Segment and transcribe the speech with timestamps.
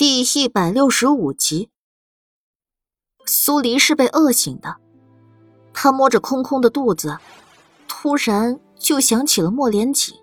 [0.00, 1.68] 第一百六十五集，
[3.26, 4.78] 苏黎是被饿醒的。
[5.74, 7.18] 他摸着空空的肚子，
[7.86, 10.14] 突然就想起了莫连锦。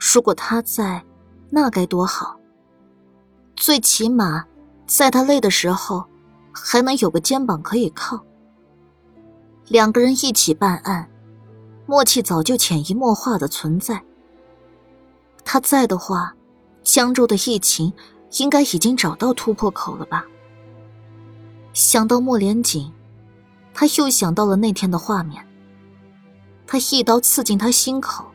[0.00, 1.04] 如果他在，
[1.48, 2.40] 那该多好。
[3.54, 4.44] 最起码，
[4.84, 6.04] 在他累的时候，
[6.50, 8.20] 还能有个肩膀可以靠。
[9.68, 11.08] 两个人一起办案，
[11.86, 14.02] 默契早就潜移默化的存在。
[15.44, 16.34] 他在的话，
[16.82, 17.92] 江州的疫情。
[18.38, 20.24] 应该已经找到突破口了吧？
[21.72, 22.92] 想到莫连锦，
[23.74, 25.46] 他又想到了那天的画面。
[26.66, 28.26] 他一刀刺进他心口，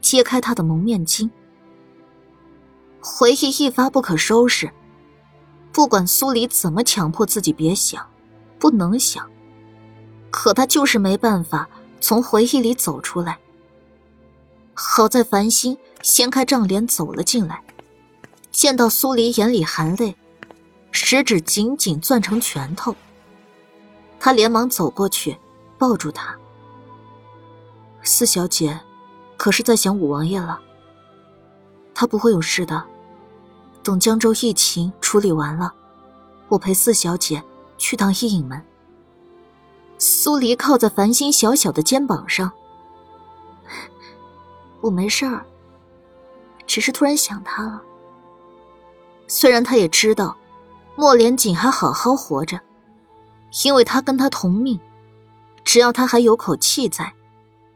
[0.00, 1.28] 揭开他的蒙面巾。
[3.00, 4.70] 回忆一发不可收拾。
[5.72, 8.06] 不管苏黎怎么强迫自己别想，
[8.58, 9.28] 不能想，
[10.30, 11.68] 可他就是没办法
[12.00, 13.38] 从回忆里走出来。
[14.74, 17.62] 好在繁星掀开帐帘走了进来。
[18.52, 20.14] 见到苏黎眼里含泪，
[20.92, 22.94] 食指紧紧攥成拳头。
[24.20, 25.36] 他连忙走过去，
[25.78, 26.36] 抱住她。
[28.02, 28.78] 四小姐，
[29.36, 30.60] 可是在想五王爷了？
[31.94, 32.84] 他不会有事的。
[33.82, 35.72] 等江州疫情处理完了，
[36.48, 37.42] 我陪四小姐
[37.78, 38.62] 去趟阴影门。
[39.98, 42.52] 苏黎靠在繁星小小的肩膀上。
[44.82, 45.44] 我没事儿，
[46.66, 47.82] 只是突然想他了。
[49.34, 50.36] 虽然他也知道，
[50.94, 52.60] 莫连锦还好好活着，
[53.64, 54.78] 因为他跟他同命，
[55.64, 57.14] 只要他还有口气在，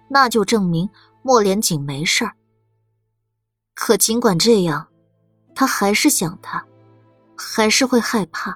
[0.06, 0.86] 那就证明
[1.22, 2.34] 莫连锦没事儿。
[3.74, 4.88] 可尽管这样，
[5.54, 6.62] 他还是想他，
[7.34, 8.54] 还是会害怕。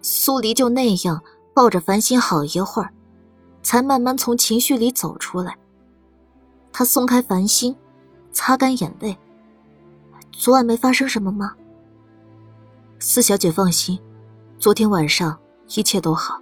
[0.00, 1.22] 苏黎就那样
[1.52, 2.90] 抱着繁星好一会儿，
[3.62, 5.54] 才慢慢从情绪里走出来。
[6.72, 7.76] 他松开繁星，
[8.32, 9.14] 擦干眼泪。
[10.32, 11.54] 昨晚没发生什么吗？
[12.98, 13.98] 四小姐放心，
[14.58, 15.38] 昨天晚上
[15.76, 16.40] 一切都好。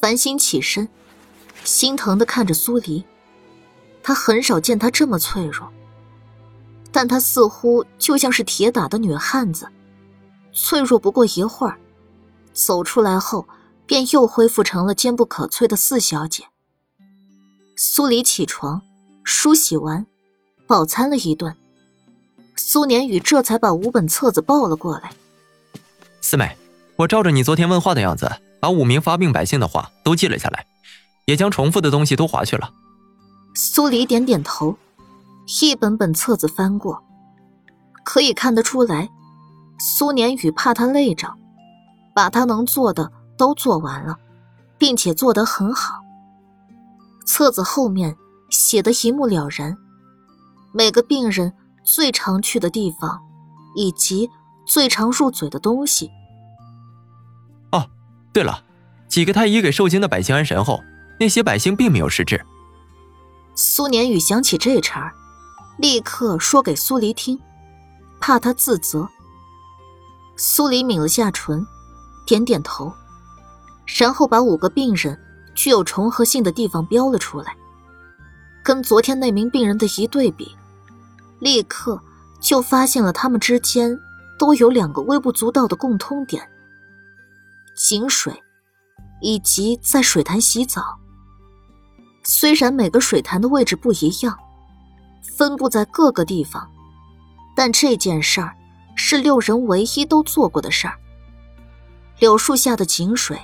[0.00, 0.88] 繁星起身，
[1.64, 3.04] 心疼的看着苏黎，
[4.02, 5.68] 他很少见她这么脆弱，
[6.90, 9.68] 但她似乎就像是铁打的女汉子，
[10.52, 11.78] 脆弱不过一会儿，
[12.52, 13.46] 走出来后
[13.86, 16.44] 便又恢复成了坚不可摧的四小姐。
[17.76, 18.82] 苏黎起床，
[19.22, 20.04] 梳洗完，
[20.66, 21.54] 饱餐了一顿。
[22.70, 25.10] 苏年宇这才把五本册子抱了过来。
[26.20, 26.54] 四妹，
[26.96, 28.30] 我照着你昨天问话的样子，
[28.60, 30.66] 把五名发病百姓的话都记了下来，
[31.24, 32.70] 也将重复的东西都划去了。
[33.54, 34.76] 苏黎点点头，
[35.62, 37.02] 一本本册子翻过，
[38.04, 39.08] 可以看得出来，
[39.78, 41.36] 苏年宇怕他累着，
[42.14, 44.18] 把他能做的都做完了，
[44.76, 46.02] 并且做得很好。
[47.24, 48.14] 册子后面
[48.50, 49.78] 写的一目了然，
[50.74, 51.54] 每个病人。
[51.90, 53.18] 最常去的地方，
[53.74, 54.28] 以及
[54.66, 56.10] 最常入嘴的东西。
[57.72, 57.88] 哦，
[58.30, 58.62] 对了，
[59.08, 60.84] 几个太医给受惊的百姓安神后，
[61.18, 62.44] 那些百姓并没有失智。
[63.54, 65.10] 苏年宇想起这茬
[65.78, 67.40] 立刻说给苏黎听，
[68.20, 69.08] 怕他自责。
[70.36, 71.66] 苏黎抿了下唇，
[72.26, 72.92] 点点头，
[73.98, 75.18] 然后把五个病人
[75.54, 77.56] 具有重合性的地方标了出来，
[78.62, 80.54] 跟昨天那名病人的一对比。
[81.40, 82.00] 立刻
[82.40, 83.98] 就发现了他们之间
[84.38, 86.48] 都有两个微不足道的共通点：
[87.76, 88.42] 井水，
[89.20, 90.98] 以及在水潭洗澡。
[92.24, 94.36] 虽然每个水潭的位置不一样，
[95.36, 96.68] 分布在各个地方，
[97.56, 98.54] 但这件事儿
[98.94, 100.94] 是六人唯一都做过的事儿。
[102.18, 103.40] 柳树下的井水，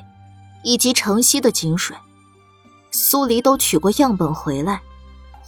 [0.62, 1.96] 以及城西的井水，
[2.90, 4.82] 苏黎都取过样本回来，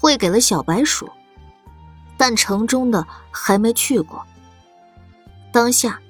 [0.02, 1.10] 喂给了小白鼠。
[2.16, 4.24] 但城中的还没去过。
[5.52, 6.00] 当下，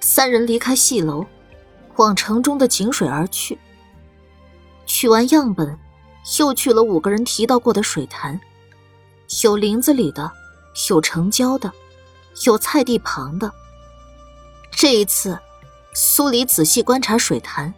[0.00, 1.24] 三人离开戏楼，
[1.96, 3.58] 往城中的井水而去。
[4.86, 5.78] 取完样本，
[6.38, 8.40] 又去了五个人提到过的水潭，
[9.42, 10.30] 有林子里的，
[10.88, 11.72] 有城郊的，
[12.44, 13.52] 有菜地旁的。
[14.70, 15.38] 这一次，
[15.94, 17.72] 苏黎仔细观察水潭，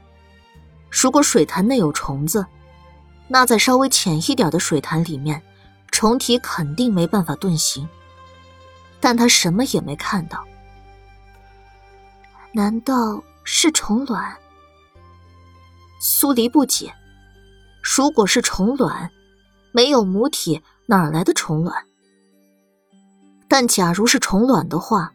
[0.90, 2.46] 如果水潭内有虫子，
[3.28, 5.42] 那在稍微浅一点的水潭里面。
[5.94, 7.88] 虫体肯定没办法遁形，
[8.98, 10.44] 但他什么也没看到。
[12.52, 14.36] 难道是虫卵？
[16.00, 16.92] 苏黎不解。
[17.80, 19.08] 如果是虫卵，
[19.70, 21.86] 没有母体哪来的虫卵？
[23.46, 25.12] 但假如是虫卵的话，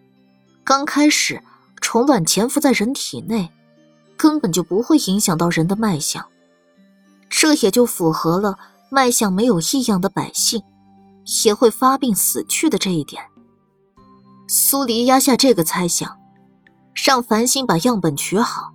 [0.64, 1.44] 刚开始
[1.82, 3.52] 虫卵潜伏在人体内，
[4.16, 6.26] 根本就不会影响到人的脉象，
[7.30, 8.58] 这也就符合了。
[8.92, 10.64] 脉象没有异样的百姓，
[11.46, 13.24] 也会发病死去的这一点。
[14.48, 16.18] 苏黎压下这个猜想，
[17.06, 18.74] 让繁星把样本取好，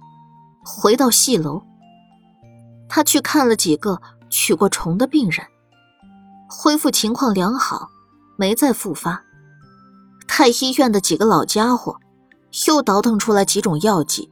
[0.65, 1.62] 回到戏楼。
[2.89, 5.45] 他去看了几个取过虫的病人，
[6.49, 7.89] 恢复情况良好，
[8.39, 9.25] 没再复发。
[10.29, 11.99] 太医院的几个老家伙
[12.67, 14.31] 又倒腾出来几种药剂，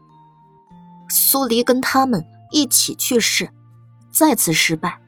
[1.08, 3.50] 苏黎跟他们一起去试，
[4.12, 5.01] 再次失败。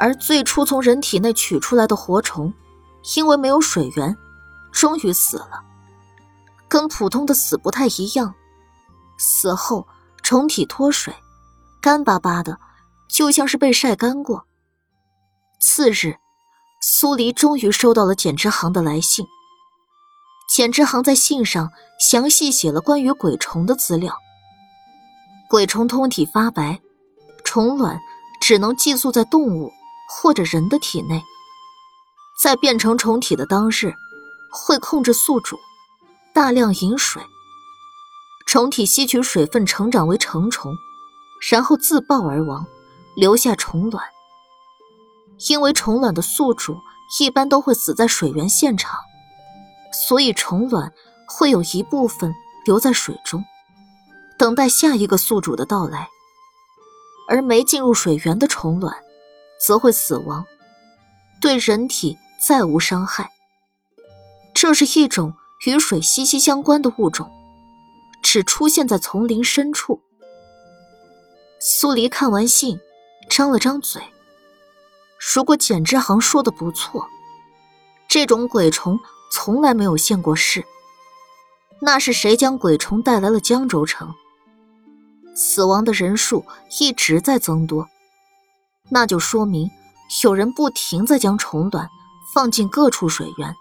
[0.00, 2.54] 而最初从人体内取出来的活虫，
[3.14, 4.16] 因为没有水源。
[4.72, 5.62] 终于死了，
[6.68, 8.34] 跟普通的死不太一样。
[9.18, 9.86] 死后
[10.22, 11.14] 虫体脱水，
[11.82, 12.58] 干巴巴的，
[13.10, 14.46] 就像是被晒干过。
[15.60, 16.16] 次日，
[16.80, 19.26] 苏黎终于收到了简之行的来信。
[20.48, 24.16] 简之行在信上详细写了关于鬼虫的资料。
[25.50, 26.80] 鬼虫通体发白，
[27.44, 28.00] 虫卵
[28.40, 29.70] 只能寄宿在动物
[30.12, 31.22] 或者人的体内，
[32.42, 33.94] 在变成虫体的当日。
[34.52, 35.56] 会控制宿主
[36.34, 37.22] 大量饮水，
[38.48, 40.74] 虫体吸取水分成长为成虫，
[41.52, 42.66] 然后自爆而亡，
[43.14, 44.04] 留下虫卵。
[45.48, 46.76] 因为虫卵的宿主
[47.20, 48.98] 一般都会死在水源现场，
[50.08, 50.92] 所以虫卵
[51.28, 52.34] 会有一部分
[52.66, 53.44] 留在水中，
[54.36, 56.08] 等待下一个宿主的到来。
[57.28, 58.96] 而没进入水源的虫卵，
[59.60, 60.44] 则会死亡，
[61.40, 63.30] 对人体再无伤害。
[64.54, 65.34] 这是一种
[65.66, 67.30] 与水息息相关的物种，
[68.22, 70.00] 只出现在丛林深处。
[71.60, 72.80] 苏黎看完信，
[73.28, 74.02] 张了张嘴。
[75.34, 77.06] 如果简之行说的不错，
[78.08, 78.98] 这种鬼虫
[79.30, 80.64] 从来没有现过世，
[81.80, 84.14] 那是谁将鬼虫带来了江州城？
[85.34, 86.44] 死亡的人数
[86.80, 87.86] 一直在增多，
[88.90, 89.70] 那就说明
[90.22, 91.88] 有人不停在将虫卵
[92.34, 93.54] 放进各处水源。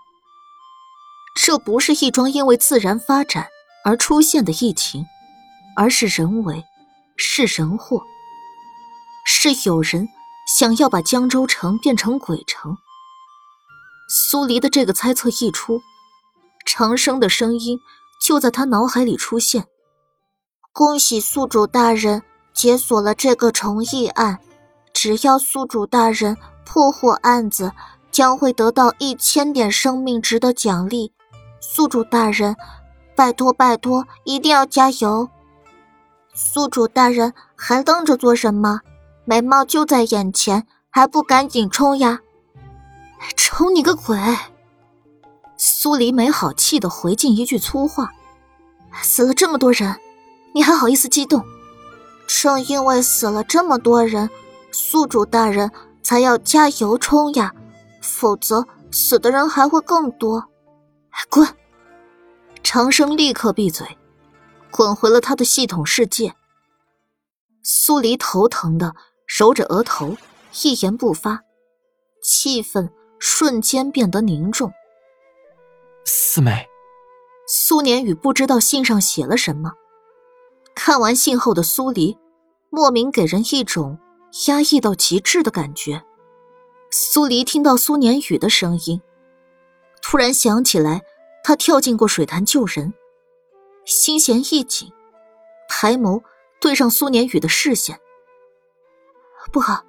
[1.36, 3.48] 这不是一桩因为自然发展
[3.86, 5.06] 而出现的疫情，
[5.76, 6.66] 而是人为，
[7.16, 8.02] 是人祸，
[9.26, 10.08] 是有人
[10.58, 12.76] 想要把江州城变成鬼城。
[14.10, 15.82] 苏黎的这个猜测一出，
[16.66, 17.80] 长生的声音
[18.26, 19.68] 就在他脑海里出现
[20.74, 22.24] ：“恭喜宿主大人
[22.54, 24.40] 解锁了这个虫疫案，
[25.02, 26.36] 只要宿主大人
[26.66, 27.72] 破获案子，
[28.12, 31.14] 将会得到一千点生命值的奖励。”
[31.62, 32.58] 宿主大人，
[33.16, 35.30] 拜托拜托，一定要加油！
[36.34, 38.82] 宿主大人还愣着做什么？
[39.24, 42.20] 美貌就在眼前，还不赶紧冲呀！
[43.38, 44.18] 冲你个鬼！
[45.56, 48.12] 苏黎没好气的回敬一句粗话
[49.02, 49.96] ：“死了这么多人，
[50.54, 51.42] 你还好意思激动？
[52.28, 54.30] 正因为死了这么多人，
[54.82, 55.70] 宿主大人
[56.02, 57.54] 才要加油冲呀，
[58.02, 60.48] 否则死的人还会更多。”
[61.30, 61.46] 滚！
[62.64, 63.98] 长生立刻闭嘴，
[64.72, 66.34] 滚回了他的系统世界。
[67.62, 68.96] 苏黎头疼的
[69.28, 70.16] 揉着额头，
[70.64, 71.42] 一言不发，
[72.24, 72.90] 气氛
[73.20, 74.72] 瞬间变得凝重。
[76.06, 76.68] 四妹，
[77.46, 79.74] 苏年宇不知道信上写了什么，
[80.74, 82.18] 看完信后的苏黎，
[82.70, 84.00] 莫名给人一种
[84.48, 86.04] 压抑到极致的感觉。
[86.92, 89.02] 苏黎听到苏年宇的声音。
[90.02, 91.02] 突然想起来，
[91.44, 92.94] 他跳进过水潭救人，
[93.86, 94.92] 心弦一紧，
[95.68, 96.24] 抬眸
[96.60, 98.00] 对上苏年宇的视线。
[99.52, 99.84] 不好，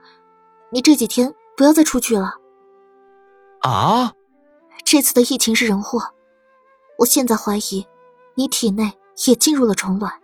[0.71, 2.35] 你这几天不要再出去了。
[3.61, 4.15] 啊！
[4.85, 6.15] 这次的疫情是人祸，
[6.99, 7.87] 我现在怀疑
[8.35, 10.21] 你体内也进入了虫卵。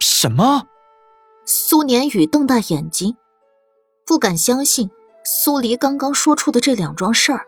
[0.00, 0.66] 什么？
[1.50, 3.16] 苏年宇瞪大眼睛，
[4.04, 4.90] 不敢相信
[5.24, 7.46] 苏黎刚刚说出的这两桩事儿。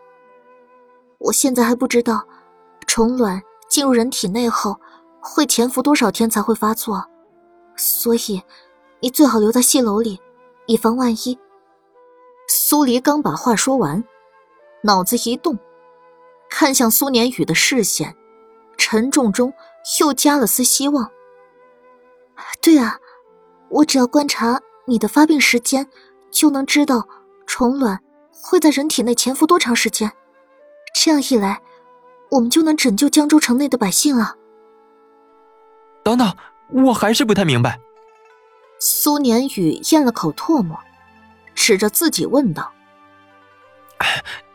[1.19, 2.25] 我现在还不知道，
[2.87, 4.81] 虫卵进入人体内后
[5.19, 7.05] 会潜伏多少天才会发作，
[7.75, 8.41] 所以
[9.01, 10.19] 你最好留在戏楼里，
[10.65, 11.37] 以防万一。
[12.47, 14.03] 苏黎刚把话说完，
[14.81, 15.59] 脑子一动，
[16.49, 18.17] 看向苏年宇的视线，
[18.79, 19.53] 沉重中
[19.99, 21.11] 又加了丝希望。
[22.63, 22.99] 对啊，
[23.71, 25.87] 我只要观察你的发病时间，
[26.29, 27.07] 就能知道
[27.47, 27.99] 虫卵
[28.29, 30.11] 会在人体内潜伏多长时间。
[30.93, 31.61] 这样一来，
[32.31, 34.35] 我们就能拯救江州城内的百姓了。
[36.03, 36.35] 等等，
[36.69, 37.79] 我还是不太明白。
[38.79, 40.77] 苏年宇咽了口唾沫，
[41.55, 42.73] 指着自己问道：“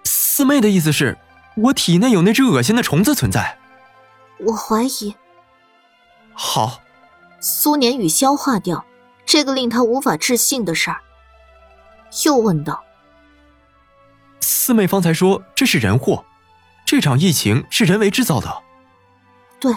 [0.05, 1.17] 四妹的意思是，
[1.57, 3.59] 我体内有那只恶心的虫子存在？”
[4.41, 5.15] 我怀疑。
[6.35, 6.81] 好。
[7.39, 8.85] 苏年宇消化掉
[9.27, 11.03] 这个令他无法置信的事儿，
[12.25, 12.83] 又问道。
[14.41, 16.25] 四妹方才说这是人祸，
[16.87, 18.63] 这场疫情是人为制造的。
[19.59, 19.75] 对。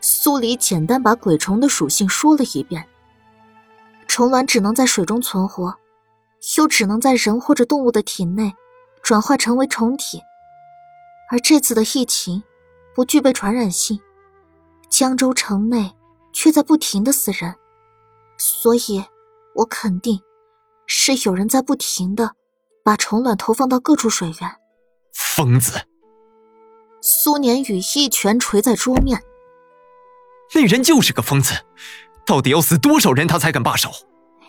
[0.00, 2.86] 苏黎简单把鬼虫的属性说了一遍。
[4.06, 5.74] 虫卵只能在水中存活，
[6.58, 8.52] 又只能在人或者动物的体内
[9.02, 10.20] 转化成为虫体。
[11.30, 12.42] 而这次的疫情
[12.94, 13.98] 不具备传染性，
[14.90, 15.94] 江州城内
[16.34, 17.54] 却在不停的死人，
[18.36, 19.04] 所以，
[19.54, 20.20] 我肯定
[20.86, 22.34] 是有人在不停的
[22.82, 24.56] 把虫卵投放到各处水源。
[25.12, 25.86] 疯子！
[27.00, 29.22] 苏年宇一拳捶在桌面。
[30.54, 31.54] 那人就是个疯子，
[32.26, 33.90] 到底要死多少人他才敢罢手？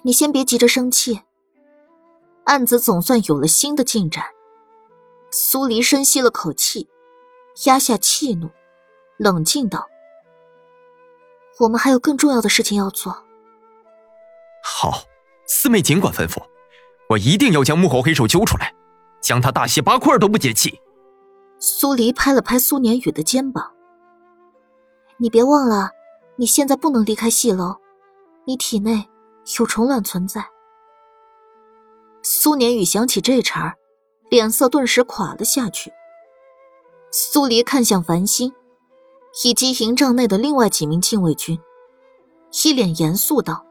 [0.03, 1.21] 你先别急着生气。
[2.45, 4.25] 案子总算有了新的进展。
[5.31, 6.87] 苏黎深吸了口气，
[7.65, 8.49] 压下气怒，
[9.17, 9.87] 冷静道
[11.59, 13.23] ：“我们还有更重要的事情要做。”
[14.67, 15.03] 好，
[15.45, 16.41] 四妹尽管吩咐，
[17.09, 18.73] 我一定要将幕后黑手揪出来，
[19.21, 20.81] 将他大卸八块都不解气。
[21.59, 23.71] 苏黎拍了拍苏年宇的肩膀
[25.17, 25.91] ：“你别忘了，
[26.35, 27.75] 你现在不能离开戏楼，
[28.45, 29.07] 你体内
[29.59, 30.43] 有虫卵存在。”
[32.23, 33.75] 苏年宇想起这茬。
[34.31, 35.93] 脸色顿时垮了下去。
[37.11, 38.51] 苏黎看向繁星，
[39.43, 41.59] 以及营帐内的另外几名禁卫军，
[42.63, 43.63] 一脸严肃道：“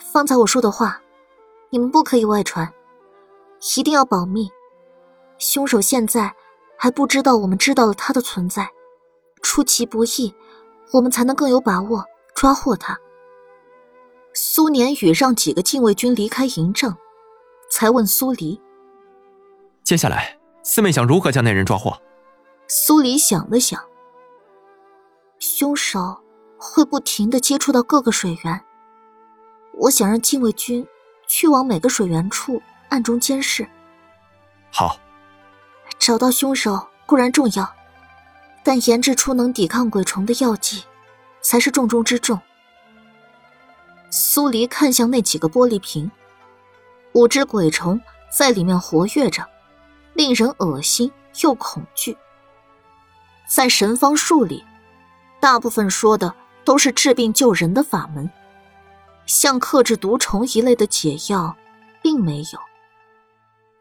[0.00, 1.00] 方才我说的话，
[1.70, 2.72] 你们不可以外传，
[3.76, 4.50] 一定要保密。
[5.38, 6.34] 凶手现在
[6.78, 8.70] 还不知道我们知道了他的存在，
[9.42, 10.34] 出其不意，
[10.92, 12.98] 我们才能更有把握抓获他。”
[14.32, 16.96] 苏年宇让几个禁卫军离开营帐，
[17.70, 18.60] 才问苏黎。
[19.82, 21.98] 接下来，四妹想如何将那人抓获？
[22.68, 23.82] 苏黎想了想，
[25.38, 26.18] 凶手
[26.58, 28.64] 会不停的接触到各个水源，
[29.76, 30.86] 我想让禁卫军
[31.26, 33.68] 去往每个水源处暗中监视。
[34.70, 34.98] 好，
[35.98, 37.74] 找到凶手固然重要，
[38.64, 40.84] 但研制出能抵抗鬼虫的药剂，
[41.40, 42.40] 才是重中之重。
[44.10, 46.10] 苏黎看向那几个玻璃瓶，
[47.12, 49.46] 五只鬼虫在里面活跃着。
[50.14, 52.16] 令人恶心又恐惧。
[53.46, 54.64] 在神方术里，
[55.38, 58.30] 大部分说的都是治病救人的法门，
[59.26, 61.56] 像克制毒虫一类的解药，
[62.02, 62.60] 并没有。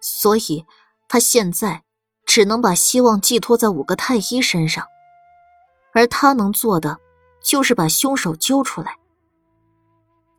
[0.02, 0.66] 所以，
[1.08, 1.84] 他现在
[2.26, 4.86] 只能把希望寄托在五个太医身上，
[5.94, 7.00] 而他能做的，
[7.42, 8.98] 就是把凶手揪出来。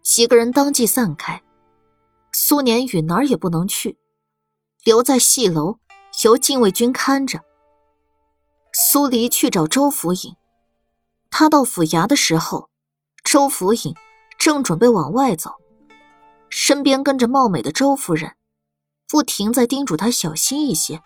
[0.03, 1.43] 几个人当即散开，
[2.33, 3.97] 苏年宇哪儿也不能去，
[4.85, 5.79] 留在戏楼。
[6.25, 7.43] 由禁卫军看着。
[8.73, 10.35] 苏黎去找周福尹，
[11.31, 12.71] 他到府衙的时候，
[13.23, 13.95] 周福尹
[14.39, 15.55] 正准备往外走，
[16.49, 18.37] 身边跟着貌美的周夫人，
[19.09, 21.03] 不停在叮嘱他小心一些。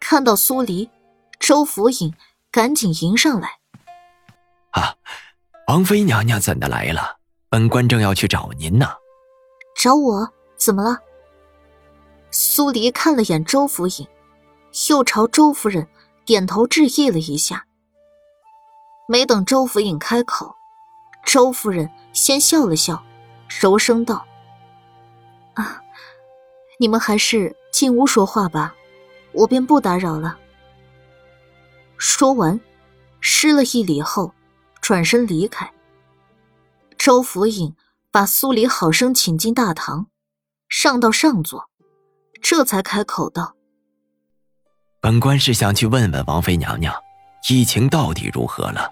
[0.00, 0.90] 看到苏黎，
[1.38, 2.14] 周福尹
[2.50, 3.58] 赶紧迎上来
[4.72, 4.94] ：“啊，
[5.66, 7.18] 王妃娘娘怎的来了？
[7.50, 8.86] 本官正要去找您呢。
[9.76, 10.32] ”“找我？
[10.56, 10.98] 怎么了？”
[12.30, 14.06] 苏黎看了眼周府尹，
[14.90, 15.88] 又朝周夫人
[16.24, 17.66] 点头致意了一下。
[19.08, 20.54] 没等周府尹开口，
[21.28, 23.04] 周夫人先笑了笑，
[23.60, 24.26] 柔声道
[25.52, 25.82] ：“啊，
[26.80, 28.74] 你们还是进屋说话吧，
[29.32, 30.38] 我便不打扰了。”
[31.98, 32.58] 说完，
[33.20, 34.32] 施了一礼后，
[34.80, 35.70] 转身离开。
[36.96, 37.76] 周府尹
[38.10, 40.06] 把苏黎好生请进大堂，
[40.70, 41.68] 上到上座。
[42.40, 43.54] 这才开口道
[45.02, 46.94] ：“本官是想去问问王妃娘娘，
[47.50, 48.90] 疫情到底如何了？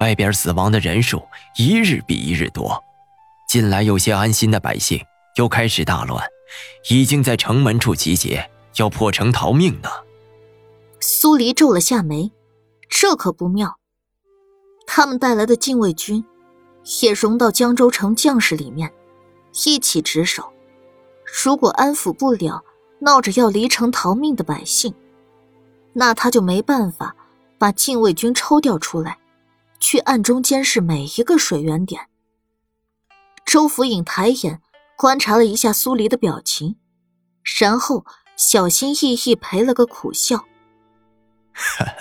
[0.00, 1.22] 外边死亡的人数
[1.56, 2.82] 一日比一日多，
[3.48, 5.04] 近来有些安心的百姓
[5.36, 6.24] 又开始大乱，
[6.88, 9.88] 已经在城门处集结，要破城逃命呢。”
[11.00, 12.32] 苏黎皱了下眉，
[12.88, 13.78] 这可不妙。
[14.86, 16.24] 他们带来的禁卫军
[17.02, 18.92] 也融到江州城将士里面，
[19.64, 20.52] 一起值守。
[21.44, 22.64] 如果安抚不了，
[23.00, 24.94] 闹着要离城逃命的百姓，
[25.92, 27.14] 那他就没办法
[27.58, 29.18] 把禁卫军抽调出来，
[29.80, 32.08] 去暗中监视每一个水源点。
[33.44, 34.60] 周福尹抬眼
[34.96, 36.76] 观察了一下苏黎的表情，
[37.60, 38.04] 然后
[38.36, 40.44] 小心翼翼赔了个苦笑：“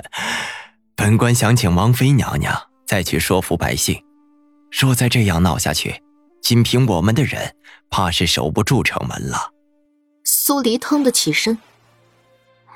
[0.95, 4.03] 本官想请王妃娘娘再去说服百姓，
[4.71, 6.03] 若再这样闹下去，
[6.41, 7.55] 仅凭我们的人，
[7.89, 9.53] 怕是守不住城门了。”
[10.25, 11.57] 苏黎腾的起身，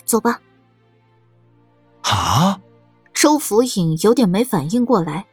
[0.05, 0.39] 走吧。
[2.03, 2.59] 啊！
[3.13, 5.27] 周福尹有点没反应过来，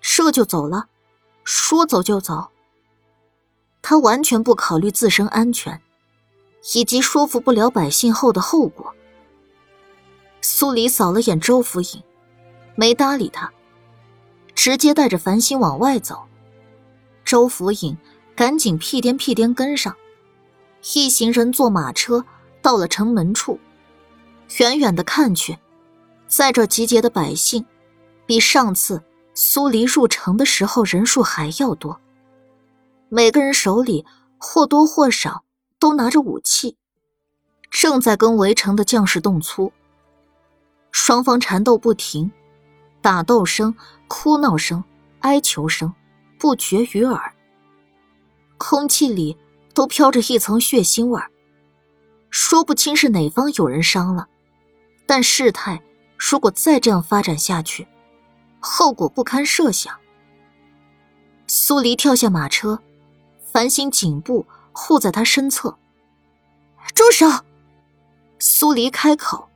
[0.00, 0.88] 这就走了，
[1.44, 2.48] 说走就走。
[3.80, 5.80] 他完全不考虑自身安全，
[6.74, 8.92] 以及说服不了百姓后的后果。
[10.40, 12.02] 苏黎扫了眼周福尹，
[12.74, 13.52] 没搭理他，
[14.54, 16.26] 直接带着繁星往外走。
[17.24, 17.96] 周福尹
[18.34, 19.96] 赶紧屁颠屁颠跟上，
[20.94, 22.24] 一行人坐马车
[22.60, 23.58] 到了城门处，
[24.58, 25.58] 远远的看去，
[26.28, 27.64] 在这集结的百姓，
[28.26, 29.02] 比上次
[29.34, 32.00] 苏黎入城的时候人数还要多。
[33.08, 34.04] 每个人手里
[34.38, 35.44] 或多或少
[35.78, 36.76] 都拿着武器，
[37.70, 39.72] 正在跟围城的将士动粗。
[40.90, 42.32] 双方缠斗不停，
[43.00, 43.74] 打斗声、
[44.08, 44.82] 哭闹声、
[45.20, 45.94] 哀求声
[46.38, 47.32] 不绝于耳。
[48.58, 49.36] 空气里
[49.74, 51.30] 都飘着一层血腥味儿，
[52.30, 54.26] 说不清是哪方有人伤了，
[55.06, 55.80] 但事态
[56.18, 57.86] 如果再这样发展下去，
[58.60, 59.96] 后果不堪设想。
[61.46, 62.82] 苏黎跳下马车，
[63.52, 65.78] 繁星颈部护在他身侧。
[66.94, 67.26] 住手！
[68.38, 69.48] 苏黎开口。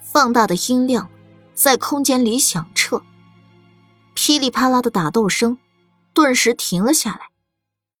[0.00, 1.10] 放大的音量
[1.54, 3.02] 在空间里响彻，
[4.14, 5.58] 噼里啪啦的打斗声
[6.12, 7.33] 顿时停了下来。